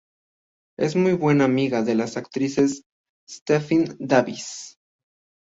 Es 0.79 0.95
muy 0.95 1.13
buena 1.13 1.45
amiga 1.45 1.83
de 1.83 1.93
la 1.93 2.05
actriz 2.05 2.57
Stephanie 3.29 3.93
Davis. 3.99 4.79